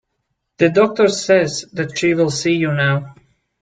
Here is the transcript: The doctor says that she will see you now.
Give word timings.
The 0.57 0.69
doctor 0.69 1.07
says 1.09 1.63
that 1.73 1.95
she 1.95 2.15
will 2.15 2.31
see 2.31 2.53
you 2.53 2.73
now. 2.73 3.13